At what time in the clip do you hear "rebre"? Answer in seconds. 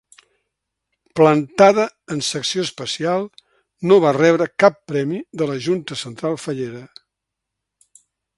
4.19-4.49